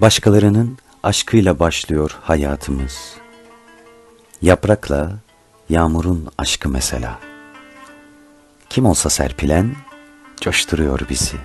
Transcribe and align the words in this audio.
Başkalarının 0.00 0.78
aşkıyla 1.02 1.58
başlıyor 1.58 2.16
hayatımız. 2.22 3.14
Yaprakla 4.42 5.12
yağmurun 5.68 6.28
aşkı 6.38 6.68
mesela. 6.68 7.18
Kim 8.70 8.86
olsa 8.86 9.10
serpilen 9.10 9.76
coşturuyor 10.40 11.00
bizi. 11.10 11.36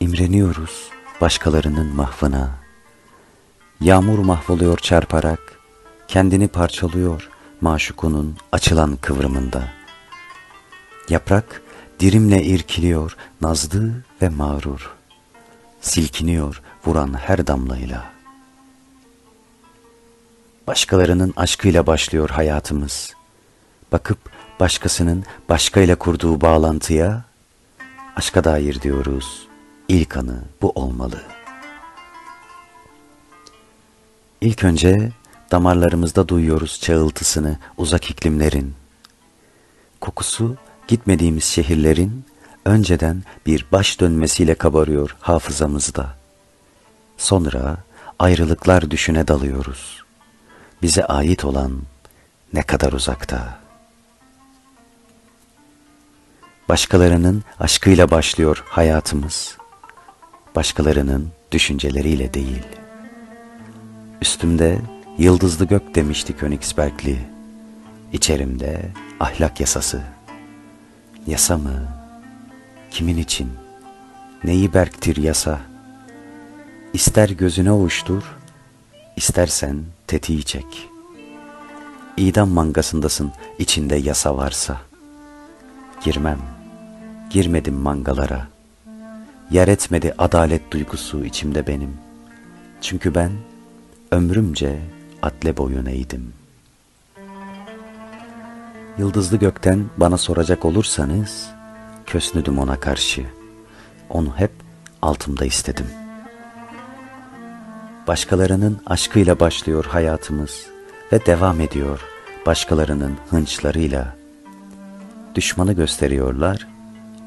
İmreniyoruz 0.00 0.90
başkalarının 1.20 1.86
mahvına. 1.86 2.50
Yağmur 3.80 4.18
mahvoluyor 4.18 4.78
çarparak, 4.78 5.60
kendini 6.08 6.48
parçalıyor 6.48 7.30
maşukunun 7.60 8.36
açılan 8.52 8.96
kıvrımında. 8.96 9.68
Yaprak 11.08 11.62
dirimle 12.00 12.42
irkiliyor 12.42 13.16
nazlı 13.40 13.92
ve 14.22 14.28
mağrur. 14.28 14.95
Silkiniyor 15.86 16.62
vuran 16.86 17.14
her 17.14 17.46
damlayla. 17.46 18.12
Başkalarının 20.66 21.34
aşkıyla 21.36 21.86
başlıyor 21.86 22.30
hayatımız. 22.30 23.14
Bakıp 23.92 24.18
başkasının 24.60 25.24
başkayla 25.48 25.96
kurduğu 25.96 26.40
bağlantıya 26.40 27.24
aşka 28.16 28.44
dair 28.44 28.82
diyoruz. 28.82 29.48
İlk 29.88 30.16
anı 30.16 30.42
bu 30.62 30.70
olmalı. 30.70 31.22
İlk 34.40 34.64
önce 34.64 35.12
damarlarımızda 35.50 36.28
duyuyoruz 36.28 36.80
çağıltısını 36.80 37.58
uzak 37.76 38.10
iklimlerin. 38.10 38.74
Kokusu 40.00 40.56
gitmediğimiz 40.88 41.44
şehirlerin 41.44 42.24
önceden 42.66 43.22
bir 43.46 43.66
baş 43.72 44.00
dönmesiyle 44.00 44.54
kabarıyor 44.54 45.16
hafızamızda. 45.20 46.16
Sonra 47.16 47.76
ayrılıklar 48.18 48.90
düşüne 48.90 49.28
dalıyoruz. 49.28 50.02
Bize 50.82 51.04
ait 51.04 51.44
olan 51.44 51.82
ne 52.52 52.62
kadar 52.62 52.92
uzakta. 52.92 53.58
Başkalarının 56.68 57.44
aşkıyla 57.60 58.10
başlıyor 58.10 58.64
hayatımız. 58.68 59.56
Başkalarının 60.56 61.32
düşünceleriyle 61.52 62.34
değil. 62.34 62.66
Üstümde 64.22 64.78
yıldızlı 65.18 65.64
gök 65.64 65.94
demişti 65.94 66.36
Königsbergli. 66.36 67.18
İçerimde 68.12 68.92
ahlak 69.20 69.60
yasası. 69.60 70.02
Yasa 71.26 71.58
mı? 71.58 71.95
Kimin 72.90 73.16
için? 73.16 73.50
Neyi 74.44 74.74
berktir 74.74 75.16
yasa? 75.16 75.60
İster 76.92 77.28
gözüne 77.28 77.72
uçtur, 77.72 78.22
istersen 79.16 79.82
tetiği 80.06 80.44
çek. 80.44 80.88
İdam 82.16 82.48
mangasındasın 82.48 83.32
içinde 83.58 83.96
yasa 83.96 84.36
varsa. 84.36 84.80
Girmem, 86.04 86.38
girmedim 87.30 87.74
mangalara. 87.74 88.48
Yer 89.50 89.68
etmedi 89.68 90.14
adalet 90.18 90.70
duygusu 90.70 91.24
içimde 91.24 91.66
benim. 91.66 91.96
Çünkü 92.80 93.14
ben 93.14 93.32
ömrümce 94.10 94.80
atle 95.22 95.56
boyun 95.56 95.86
eğdim. 95.86 96.32
Yıldızlı 98.98 99.36
gökten 99.36 99.84
bana 99.96 100.18
soracak 100.18 100.64
olursanız, 100.64 101.50
kösnüdüm 102.06 102.58
ona 102.58 102.80
karşı. 102.80 103.26
Onu 104.10 104.36
hep 104.36 104.50
altımda 105.02 105.44
istedim. 105.44 105.86
Başkalarının 108.06 108.80
aşkıyla 108.86 109.40
başlıyor 109.40 109.84
hayatımız 109.84 110.66
ve 111.12 111.26
devam 111.26 111.60
ediyor 111.60 112.00
başkalarının 112.46 113.16
hınçlarıyla. 113.30 114.16
Düşmanı 115.34 115.72
gösteriyorlar, 115.72 116.68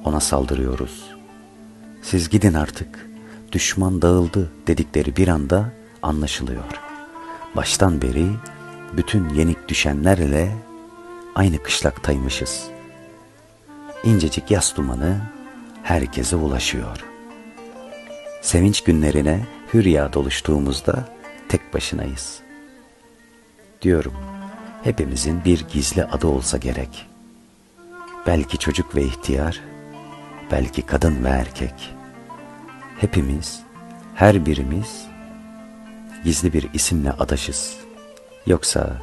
ona 0.04 0.20
saldırıyoruz. 0.20 1.04
Siz 2.02 2.30
gidin 2.30 2.54
artık, 2.54 3.10
düşman 3.52 4.02
dağıldı 4.02 4.52
dedikleri 4.68 5.16
bir 5.16 5.28
anda 5.28 5.66
anlaşılıyor. 6.02 6.64
Baştan 7.56 8.02
beri 8.02 8.28
bütün 8.98 9.30
yenik 9.30 9.68
düşenlerle 9.68 10.52
aynı 11.36 11.64
kışlaktaymışız. 11.64 12.79
İncecik 14.04 14.52
yas 14.52 14.76
dumanı 14.76 15.22
herkese 15.84 16.36
ulaşıyor. 16.36 17.06
Sevinç 18.42 18.82
günlerine 18.82 19.48
hürya 19.74 20.14
doluştuğumuzda 20.14 21.06
tek 21.50 21.74
başınayız. 21.74 22.40
Diyorum, 23.82 24.14
hepimizin 24.84 25.46
bir 25.46 25.66
gizli 25.74 26.04
adı 26.04 26.28
olsa 26.28 26.58
gerek. 26.58 27.08
Belki 28.28 28.58
çocuk 28.58 28.96
ve 28.96 29.04
ihtiyar, 29.04 29.62
belki 30.52 30.82
kadın 30.82 31.24
ve 31.24 31.30
erkek. 31.30 31.94
Hepimiz, 33.00 33.60
her 34.16 34.46
birimiz 34.46 35.06
gizli 36.24 36.54
bir 36.54 36.70
isimle 36.74 37.12
adaşız. 37.12 37.78
Yoksa 38.46 39.02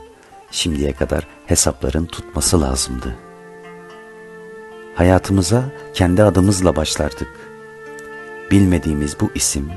şimdiye 0.51 0.93
kadar 0.93 1.27
hesapların 1.47 2.07
tutması 2.07 2.61
lazımdı. 2.61 3.26
Hayatımıza 4.97 5.65
kendi 5.95 6.23
adımızla 6.23 6.77
başlardık. 6.77 7.29
Bilmediğimiz 8.51 9.21
bu 9.21 9.31
isim, 9.35 9.73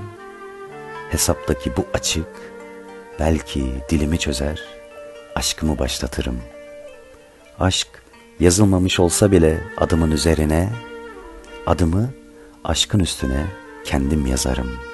hesaptaki 1.09 1.77
bu 1.77 1.85
açık, 1.93 2.27
belki 3.19 3.65
dilimi 3.89 4.19
çözer, 4.19 4.63
aşkımı 5.35 5.79
başlatırım. 5.79 6.39
Aşk 7.59 7.87
yazılmamış 8.39 8.99
olsa 8.99 9.31
bile 9.31 9.61
adımın 9.77 10.11
üzerine, 10.11 10.69
adımı 11.65 12.09
aşkın 12.63 12.99
üstüne 12.99 13.45
kendim 13.85 14.25
yazarım.'' 14.25 14.88